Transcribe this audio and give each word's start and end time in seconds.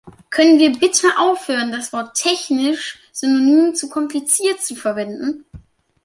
Können 0.31 0.57
wir 0.57 0.71
bitte 0.79 1.09
aufhören, 1.19 1.71
das 1.71 1.93
Wort 1.93 2.15
"technisch" 2.15 2.97
synonym 3.11 3.75
zu 3.75 3.87
"kompliziert" 3.87 4.59
zu 4.59 4.73
verwenden? 4.75 5.45